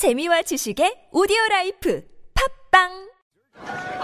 재미와 0.00 0.40
지식의 0.48 1.12
오디오 1.12 1.36
라이프. 1.50 2.00
팝빵 2.32 3.99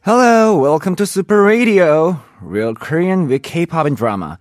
Hello, 0.00 0.56
welcome 0.58 0.96
to 0.96 1.04
Super 1.04 1.42
Radio, 1.42 2.22
real 2.40 2.74
Korean 2.74 3.28
with 3.28 3.42
K-pop 3.42 3.84
and 3.84 3.94
drama, 3.94 4.38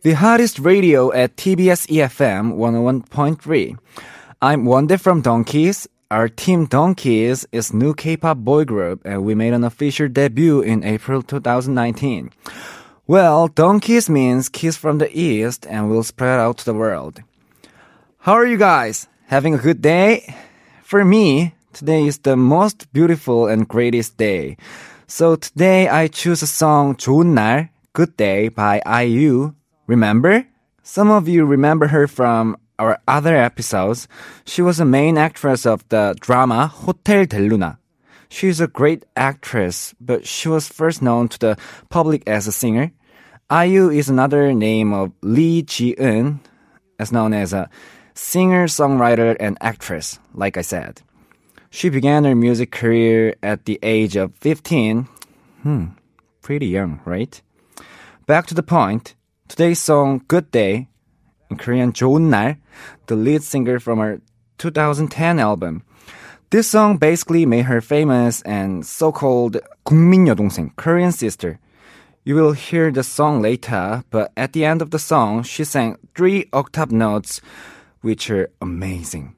the 0.00 0.12
hottest 0.12 0.58
radio 0.58 1.12
at 1.12 1.36
TBS 1.36 1.86
EFM 1.88 2.56
101.3. 2.56 3.76
I'm 4.40 4.64
Wondae 4.64 4.98
from 4.98 5.20
DONGKIZ. 5.22 5.86
Our 6.10 6.30
team 6.30 6.66
DONGKIZ 6.66 7.44
is 7.52 7.74
new 7.74 7.92
K-pop 7.92 8.38
boy 8.38 8.64
group, 8.64 9.02
and 9.04 9.22
we 9.22 9.34
made 9.34 9.52
an 9.52 9.64
official 9.64 10.08
debut 10.08 10.62
in 10.62 10.82
April 10.82 11.20
2019. 11.20 12.30
Well, 13.06 13.50
DONGKIZ 13.50 14.08
means 14.08 14.48
kiss 14.48 14.78
from 14.78 14.96
the 14.96 15.10
east, 15.12 15.66
and 15.66 15.90
will 15.90 16.04
spread 16.04 16.40
out 16.40 16.56
to 16.58 16.64
the 16.64 16.72
world. 16.72 17.20
How 18.20 18.32
are 18.32 18.46
you 18.46 18.56
guys? 18.56 19.08
Having 19.27 19.55
a 19.55 19.57
good 19.57 19.81
day? 19.81 20.35
For 20.83 21.03
me, 21.03 21.53
today 21.73 22.05
is 22.05 22.19
the 22.19 22.35
most 22.35 22.91
beautiful 22.93 23.47
and 23.47 23.67
greatest 23.67 24.17
day. 24.17 24.57
So 25.07 25.35
today 25.35 25.89
I 25.89 26.07
choose 26.07 26.41
a 26.41 26.47
song 26.47 26.95
좋은 26.95 27.33
날, 27.33 27.69
Good 27.93 28.17
Day 28.17 28.49
by 28.49 28.81
IU. 28.85 29.53
Remember? 29.87 30.45
Some 30.83 31.11
of 31.11 31.27
you 31.27 31.45
remember 31.45 31.87
her 31.87 32.07
from 32.07 32.57
our 32.79 32.99
other 33.07 33.35
episodes. 33.35 34.07
She 34.45 34.61
was 34.61 34.79
a 34.79 34.85
main 34.85 35.17
actress 35.17 35.65
of 35.65 35.87
the 35.89 36.15
drama 36.19 36.67
Hotel 36.67 37.25
del 37.25 37.41
Luna. 37.43 37.79
She's 38.29 38.59
a 38.59 38.67
great 38.67 39.05
actress, 39.15 39.93
but 40.01 40.25
she 40.25 40.49
was 40.49 40.67
first 40.67 41.01
known 41.01 41.27
to 41.29 41.39
the 41.39 41.57
public 41.89 42.23
as 42.25 42.47
a 42.47 42.51
singer. 42.51 42.91
IU 43.51 43.89
is 43.89 44.09
another 44.09 44.53
name 44.53 44.91
of 44.91 45.11
Lee 45.21 45.61
Ji-eun, 45.61 46.39
as 46.97 47.11
known 47.11 47.33
as 47.33 47.53
a 47.53 47.69
singer, 48.17 48.67
songwriter, 48.67 49.35
and 49.39 49.57
actress, 49.61 50.19
like 50.33 50.57
I 50.57 50.61
said. 50.61 51.01
She 51.69 51.89
began 51.89 52.23
her 52.23 52.35
music 52.35 52.71
career 52.71 53.35
at 53.41 53.65
the 53.65 53.79
age 53.81 54.15
of 54.15 54.35
15. 54.35 55.07
Hmm, 55.63 55.85
pretty 56.41 56.67
young, 56.67 57.01
right? 57.05 57.41
Back 58.27 58.45
to 58.47 58.53
the 58.53 58.63
point. 58.63 59.15
Today's 59.47 59.79
song, 59.79 60.23
Good 60.27 60.51
Day, 60.51 60.87
in 61.49 61.57
Korean, 61.57 61.91
좋은 61.91 62.29
날, 62.29 62.57
the 63.07 63.15
lead 63.15 63.43
singer 63.43 63.79
from 63.79 63.99
her 63.99 64.21
2010 64.57 65.39
album. 65.39 65.83
This 66.49 66.69
song 66.69 66.97
basically 66.97 67.45
made 67.45 67.65
her 67.65 67.81
famous 67.81 68.41
and 68.43 68.85
so-called 68.85 69.57
국민 69.85 70.27
여동생, 70.27 70.71
Korean 70.75 71.11
sister. 71.11 71.59
You 72.23 72.35
will 72.35 72.53
hear 72.53 72.91
the 72.91 73.03
song 73.03 73.41
later, 73.41 74.03
but 74.09 74.31
at 74.37 74.53
the 74.53 74.63
end 74.63 74.81
of 74.81 74.91
the 74.91 74.99
song, 74.99 75.43
she 75.43 75.63
sang 75.63 75.97
three 76.15 76.47
octave 76.53 76.91
notes, 76.91 77.41
which 78.00 78.30
are 78.30 78.50
amazing. 78.60 79.34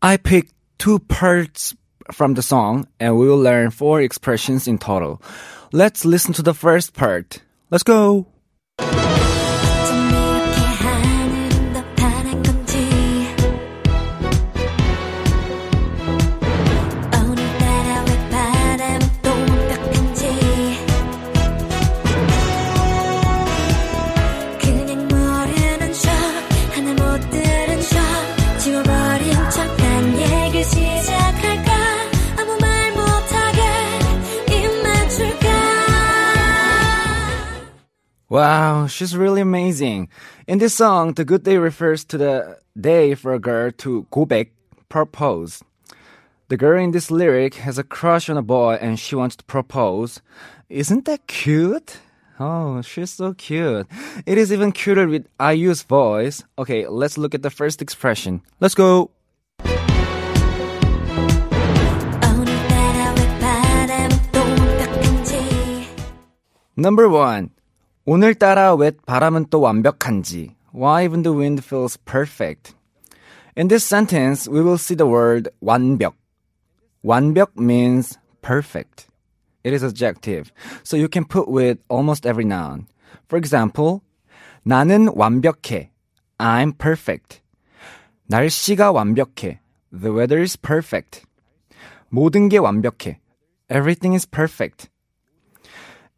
I 0.00 0.16
picked 0.16 0.52
two 0.78 0.98
parts 0.98 1.74
from 2.10 2.34
the 2.34 2.42
song, 2.42 2.88
and 2.98 3.16
we 3.16 3.28
will 3.28 3.38
learn 3.38 3.70
four 3.70 4.00
expressions 4.00 4.66
in 4.66 4.78
total. 4.78 5.22
Let's 5.72 6.04
listen 6.04 6.32
to 6.34 6.42
the 6.42 6.54
first 6.54 6.94
part. 6.94 7.42
Let's 7.70 7.84
go! 7.84 8.26
Wow, 38.32 38.86
she's 38.86 39.14
really 39.14 39.42
amazing. 39.42 40.08
In 40.46 40.56
this 40.56 40.72
song, 40.72 41.12
the 41.12 41.22
good 41.22 41.42
day 41.42 41.58
refers 41.58 42.02
to 42.06 42.16
the 42.16 42.56
day 42.80 43.14
for 43.14 43.34
a 43.34 43.38
girl 43.38 43.70
to 43.84 44.06
go 44.10 44.24
back, 44.24 44.52
propose. 44.88 45.62
The 46.48 46.56
girl 46.56 46.82
in 46.82 46.92
this 46.92 47.10
lyric 47.10 47.56
has 47.56 47.76
a 47.76 47.84
crush 47.84 48.30
on 48.30 48.38
a 48.38 48.42
boy 48.42 48.78
and 48.80 48.98
she 48.98 49.14
wants 49.14 49.36
to 49.36 49.44
propose. 49.44 50.22
Isn't 50.70 51.04
that 51.04 51.26
cute? 51.26 51.98
Oh, 52.40 52.80
she's 52.80 53.10
so 53.10 53.34
cute. 53.34 53.86
It 54.24 54.38
is 54.38 54.50
even 54.50 54.72
cuter 54.72 55.06
with 55.06 55.28
IU's 55.38 55.82
voice. 55.82 56.42
Okay, 56.58 56.88
let's 56.88 57.18
look 57.18 57.34
at 57.34 57.42
the 57.42 57.50
first 57.50 57.82
expression. 57.82 58.40
Let's 58.60 58.74
go. 58.74 59.10
Number 66.74 67.10
one. 67.10 67.51
오늘따라 68.05 68.75
왜 68.75 68.91
바람은 69.05 69.47
또 69.49 69.61
완벽한지. 69.61 70.55
Why 70.73 71.03
even 71.05 71.23
the 71.23 71.35
wind 71.35 71.63
feels 71.63 71.97
perfect. 72.05 72.73
In 73.57 73.67
this 73.67 73.83
sentence, 73.83 74.47
we 74.47 74.61
will 74.61 74.77
see 74.77 74.95
the 74.95 75.09
word 75.09 75.49
완벽. 75.61 76.15
완벽 77.03 77.51
means 77.57 78.17
perfect. 78.41 79.07
It 79.63 79.73
is 79.73 79.83
adjective, 79.83 80.53
so 80.83 80.95
you 80.95 81.09
can 81.09 81.25
put 81.25 81.49
with 81.49 81.79
almost 81.89 82.25
every 82.25 82.45
noun. 82.45 82.87
For 83.27 83.37
example, 83.37 84.01
나는 84.63 85.09
완벽해. 85.13 85.89
I'm 86.37 86.77
perfect. 86.77 87.41
날씨가 88.27 88.91
완벽해. 88.91 89.59
The 89.91 90.13
weather 90.13 90.41
is 90.41 90.57
perfect. 90.57 91.25
모든 92.09 92.47
게 92.47 92.57
완벽해. 92.57 93.19
Everything 93.69 94.13
is 94.13 94.25
perfect. 94.25 94.89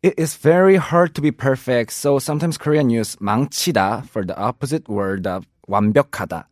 It 0.04 0.16
is 0.18 0.36
very 0.38 0.78
hard 0.78 1.14
to 1.16 1.22
be 1.22 1.32
perfect, 1.32 1.92
so 1.92 2.20
sometimes 2.20 2.58
Korean 2.58 2.90
use 2.90 3.18
망치다 3.20 4.08
for 4.08 4.26
the 4.26 4.38
opposite 4.38 4.88
word 4.88 5.28
of 5.28 5.46
완벽하다. 5.68 6.48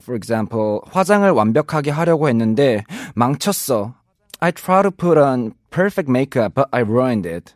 For 0.00 0.14
example, 0.14 0.80
화장을 0.92 1.28
완벽하게 1.30 1.90
하려고 1.90 2.28
했는데 2.28 2.84
망쳤어. 3.14 3.94
I 4.40 4.52
try 4.52 4.82
to 4.82 4.90
put 4.90 5.18
on 5.18 5.54
perfect 5.70 6.08
makeup, 6.08 6.54
but 6.54 6.68
I 6.70 6.82
ruined 6.82 7.26
it. 7.26 7.54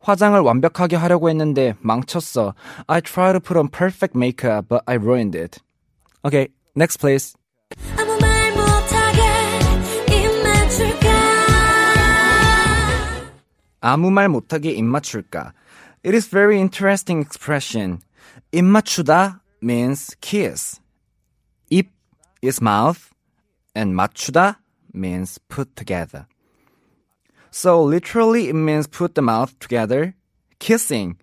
화장을 0.00 0.38
완벽하게 0.40 0.96
하려고 0.96 1.28
했는데 1.28 1.74
망쳤어. 1.80 2.54
I 2.88 3.00
try 3.00 3.32
to 3.32 3.40
put 3.40 3.58
on 3.58 3.68
perfect 3.68 4.16
makeup, 4.16 4.68
but 4.68 4.82
I 4.86 4.96
ruined 4.96 5.36
it. 5.36 5.60
Okay, 6.24 6.48
next 6.74 6.98
please. 6.98 7.34
아무 13.80 14.10
말 14.10 14.28
못하게 14.28 14.70
입 14.70 14.84
맞출까. 14.84 15.52
It 16.04 16.14
is 16.14 16.28
very 16.28 16.58
interesting 16.58 17.20
expression. 17.20 18.00
입 18.52 18.64
맞추다 18.64 19.40
means 19.62 20.16
kiss. 20.20 20.80
입 21.70 21.90
is 22.42 22.60
mouth 22.62 23.10
and 23.74 23.94
맞추다 23.94 24.56
means 24.94 25.38
put 25.48 25.74
together. 25.76 26.26
So 27.50 27.82
literally 27.82 28.48
it 28.48 28.54
means 28.54 28.86
put 28.86 29.14
the 29.14 29.22
mouth 29.22 29.58
together, 29.58 30.14
kissing. 30.58 31.16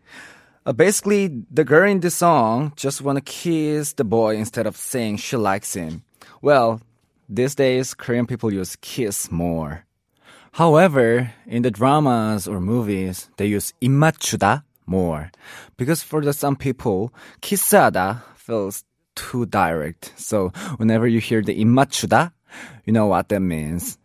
Uh, 0.66 0.72
basically, 0.72 1.44
the 1.52 1.64
girl 1.64 1.90
in 1.90 2.00
the 2.00 2.10
song 2.10 2.74
just 2.76 3.02
want 3.02 3.18
to 3.18 3.22
kiss 3.22 3.94
the 3.94 4.04
boy 4.04 4.38
instead 4.38 4.66
of 4.66 4.78
saying 4.78 5.18
she 5.18 5.36
likes 5.36 5.74
him. 5.74 6.04
Well, 6.42 6.82
these 7.28 7.54
days 7.56 7.94
Korean 7.94 8.26
people 8.26 8.54
use 8.54 8.78
kiss 8.78 9.32
more. 9.32 9.86
However, 10.59 11.31
in 11.47 11.63
the 11.63 11.71
dramas 11.71 12.49
or 12.49 12.61
movies, 12.61 13.31
they 13.37 13.47
use 13.47 13.73
imachuda 13.81 14.65
more 14.87 15.31
because 15.77 16.03
for 16.03 16.21
the, 16.21 16.33
some 16.33 16.57
people, 16.57 17.15
kisada 17.41 18.23
feels 18.35 18.83
too 19.15 19.47
direct. 19.47 20.13
So 20.17 20.49
whenever 20.79 21.07
you 21.07 21.21
hear 21.21 21.43
the 21.43 21.55
imachuda, 21.65 22.33
you 22.85 22.93
know 22.93 23.07
what 23.07 23.29
that 23.29 23.39
means. 23.39 23.99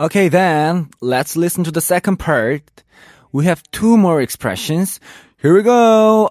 Okay, 0.00 0.30
then 0.30 0.88
let's 1.02 1.36
listen 1.36 1.62
to 1.64 1.70
the 1.70 1.82
second 1.82 2.16
part. 2.16 2.82
We 3.30 3.44
have 3.44 3.62
two 3.70 3.98
more 3.98 4.22
expressions. 4.22 4.98
Here 5.42 5.52
we 5.52 5.62
go. 5.62 6.30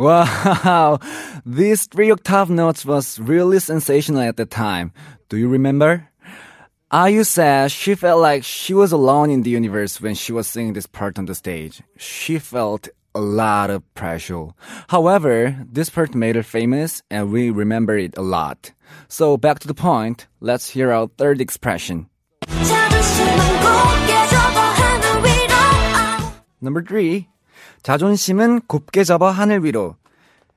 Wow, 0.00 0.98
these 1.44 1.84
three 1.84 2.10
octave 2.10 2.48
notes 2.48 2.86
was 2.86 3.20
really 3.20 3.58
sensational 3.58 4.22
at 4.22 4.38
the 4.38 4.46
time. 4.46 4.92
Do 5.28 5.36
you 5.36 5.46
remember? 5.46 6.08
IU 6.90 7.22
said 7.22 7.70
she 7.70 7.94
felt 7.94 8.22
like 8.22 8.42
she 8.42 8.72
was 8.72 8.92
alone 8.92 9.28
in 9.28 9.42
the 9.42 9.50
universe 9.50 10.00
when 10.00 10.14
she 10.14 10.32
was 10.32 10.46
singing 10.46 10.72
this 10.72 10.86
part 10.86 11.18
on 11.18 11.26
the 11.26 11.34
stage. 11.34 11.82
She 11.98 12.38
felt 12.38 12.88
a 13.14 13.20
lot 13.20 13.68
of 13.68 13.82
pressure. 13.92 14.48
However, 14.88 15.54
this 15.70 15.90
part 15.90 16.14
made 16.14 16.34
her 16.34 16.42
famous 16.42 17.02
and 17.10 17.30
we 17.30 17.50
remember 17.50 17.98
it 17.98 18.16
a 18.16 18.22
lot. 18.22 18.72
So 19.08 19.36
back 19.36 19.58
to 19.58 19.68
the 19.68 19.74
point, 19.74 20.28
let's 20.40 20.70
hear 20.70 20.92
our 20.92 21.08
third 21.18 21.42
expression. 21.42 22.08
Number 26.62 26.82
three, 26.82 27.29
자존심은 27.83 28.61
곱게 28.67 29.03
접어 29.03 29.29
하늘 29.29 29.63
위로. 29.63 29.95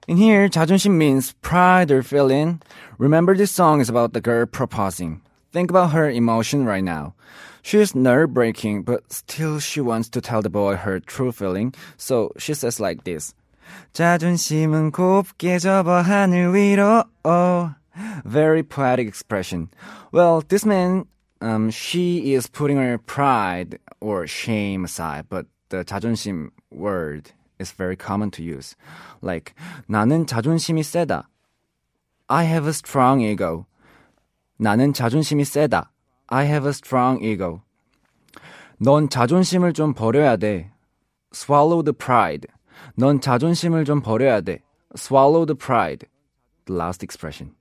In 0.09 0.17
here, 0.17 0.49
자존심 0.49 0.97
means 0.97 1.35
pride 1.43 1.93
or 1.93 2.03
feeling. 2.03 2.61
Remember 2.99 3.37
this 3.37 3.51
song 3.51 3.81
is 3.81 3.91
about 3.91 4.15
the 4.15 4.23
girl 4.23 4.47
proposing. 4.47 5.21
Think 5.53 5.71
about 5.71 5.93
her 5.93 6.09
emotion 6.09 6.65
right 6.65 6.85
now. 6.85 7.15
She 7.63 7.79
is 7.79 7.95
nerve 7.95 8.33
breaking, 8.33 8.83
but 8.85 9.13
still 9.13 9.59
she 9.61 9.81
wants 9.81 10.09
to 10.11 10.23
tell 10.23 10.41
the 10.41 10.49
boy 10.49 10.77
her 10.77 11.01
true 11.01 11.33
feeling. 11.33 11.75
So 11.99 12.33
she 12.39 12.55
says 12.55 12.81
like 12.81 13.05
this. 13.05 13.35
자존심은 13.93 14.93
곱게 14.93 15.59
접어 15.59 16.01
하늘 16.01 16.55
위로. 16.55 17.05
Oh, 17.25 17.75
very 18.25 18.63
poetic 18.63 19.07
expression. 19.07 19.69
Well, 20.13 20.43
this 20.49 20.65
means 20.65 21.05
um, 21.43 21.71
she 21.71 22.33
is 22.33 22.47
putting 22.47 22.79
her 22.79 22.99
pride 22.99 23.79
or 24.01 24.27
shame 24.27 24.85
aside, 24.85 25.27
but 25.29 25.47
the 25.74 25.84
자존심 25.84 26.52
word 26.72 27.32
is 27.60 27.72
very 27.72 27.96
common 27.96 28.30
to 28.30 28.44
use. 28.44 28.76
Like, 29.24 29.56
나는 29.90 30.28
자존심이 30.28 30.84
세다. 30.84 31.28
I 32.30 32.46
have 32.46 32.68
a 32.68 32.74
strong 32.74 33.22
ego. 33.22 33.66
나는 34.60 34.94
자존심이 34.94 35.44
세다. 35.44 35.90
I 36.28 36.46
have 36.46 36.68
a 36.68 36.74
strong 36.74 37.26
ego. 37.26 37.62
넌 38.78 39.10
자존심을 39.10 39.74
좀 39.74 39.96
버려야 39.96 40.38
돼. 40.38 40.72
Swallow 41.34 41.84
the 41.84 41.94
pride. 41.94 42.48
넌 42.96 43.20
자존심을 43.20 43.84
좀 43.86 44.02
버려야 44.02 44.42
돼. 44.42 44.60
Swallow 44.96 45.48
the 45.48 45.58
pride. 45.58 46.08
The 46.66 46.78
last 46.78 47.04
expression. 47.04 47.56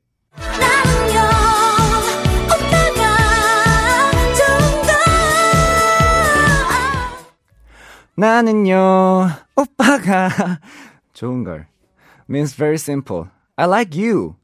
나는요, 8.17 9.29
오빠가. 9.57 10.29
좋은 11.13 11.45
걸. 11.45 11.67
means 12.29 12.55
very 12.55 12.79
simple. 12.79 13.29
I 13.57 13.67
like 13.67 13.95
you. 13.95 14.37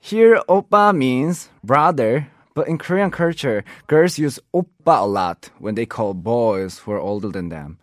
Here, 0.00 0.40
오빠 0.48 0.94
means 0.94 1.48
brother, 1.64 2.28
but 2.54 2.68
in 2.68 2.78
Korean 2.78 3.10
culture, 3.10 3.64
girls 3.86 4.18
use 4.18 4.38
오빠 4.54 5.02
a 5.02 5.06
lot 5.06 5.50
when 5.58 5.74
they 5.74 5.86
call 5.86 6.14
boys 6.14 6.80
who 6.80 6.92
are 6.92 7.00
older 7.00 7.30
than 7.30 7.48
them. 7.48 7.78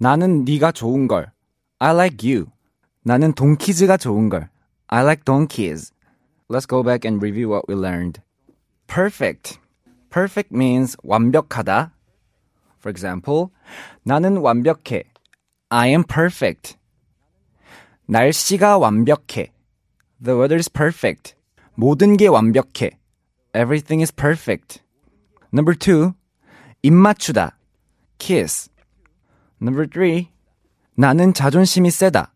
나는 0.00 0.44
네가 0.44 0.72
좋은 0.72 1.08
걸. 1.08 1.32
I 1.80 1.92
like 1.92 2.22
you. 2.22 2.50
나는 3.04 3.32
동키즈가 3.32 3.96
좋은 3.96 4.28
걸. 4.28 4.48
I 4.88 5.02
like 5.02 5.24
DONGKIZ. 5.24 5.92
Let's 6.48 6.66
go 6.66 6.82
back 6.82 7.04
and 7.04 7.22
review 7.22 7.48
what 7.48 7.68
we 7.68 7.74
learned. 7.74 8.20
Perfect. 8.86 9.58
Perfect 10.10 10.50
means 10.52 10.96
완벽하다 11.04 11.92
For 12.78 12.90
example, 12.90 13.48
나는 14.04 14.38
완벽해. 14.38 15.04
I 15.70 15.88
am 15.90 16.04
perfect. 16.04 16.76
날씨가 18.06 18.78
완벽해. 18.78 19.52
The 20.22 20.38
weather 20.38 20.56
is 20.56 20.70
perfect. 20.70 21.34
모든 21.74 22.16
게 22.16 22.26
완벽해. 22.26 22.98
Everything 23.54 24.02
is 24.02 24.12
perfect. 24.12 24.82
Number 25.52 25.76
two, 25.76 26.14
입맞추다. 26.82 27.56
Kiss. 28.18 28.70
Number 29.60 29.88
three, 29.88 30.28
나는 30.94 31.34
자존심이 31.34 31.90
세다. 31.90 32.32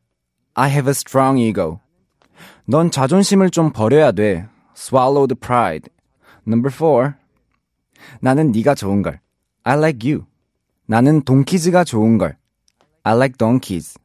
I 0.55 0.71
have 0.71 0.89
a 0.89 0.93
strong 0.93 1.41
ego. 1.41 1.81
넌 2.65 2.91
자존심을 2.91 3.51
좀 3.51 3.73
버려야 3.73 4.13
돼. 4.13 4.49
Swallow 4.77 5.27
the 5.27 5.39
pride. 5.39 5.91
Number 6.47 6.73
four, 6.73 7.15
나는 8.21 8.53
네가 8.53 8.75
좋은 8.75 9.03
걸. 9.03 9.21
I 9.65 9.77
like 9.77 10.11
you. 10.11 10.27
나는 10.87 11.23
좋은 11.25 12.19
걸. 12.19 12.37
I 13.05 13.15
like 13.15 13.37
DONGKIZ. 13.39 13.97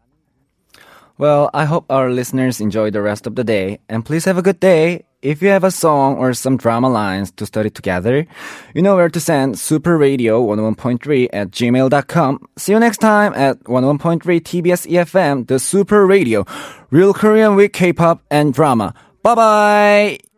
Well, 1.18 1.50
I 1.54 1.66
hope 1.66 1.86
our 1.90 2.12
listeners 2.12 2.62
enjoy 2.62 2.92
the 2.92 3.02
rest 3.02 3.26
of 3.26 3.36
the 3.36 3.44
day 3.44 3.80
and 3.90 4.06
please 4.06 4.26
have 4.26 4.38
a 4.38 4.44
good 4.44 4.60
day. 4.60 5.04
If 5.24 5.42
you 5.42 5.50
have 5.50 5.64
a 5.64 5.72
song 5.72 6.18
or 6.18 6.34
some 6.34 6.58
drama 6.58 6.90
lines 6.90 7.32
to 7.38 7.46
study 7.48 7.72
together, 7.72 8.28
you 8.76 8.84
know 8.84 8.96
where 8.96 9.10
to 9.10 9.20
send 9.20 9.56
superradio101.3 9.56 11.30
at 11.34 11.50
gmail.com. 11.50 12.48
See 12.58 12.72
you 12.72 12.80
next 12.80 13.00
time 13.00 13.34
at 13.34 13.58
101.3 13.64 14.22
TBS 14.22 14.86
EFM, 14.86 15.48
the 15.48 15.58
Super 15.58 16.06
Radio, 16.06 16.46
Real 16.92 17.16
Korean 17.16 17.56
with 17.56 17.74
K-pop 17.74 18.22
and 18.30 18.54
drama. 18.54 18.94
Bye 19.24 19.36
bye! 19.36 20.37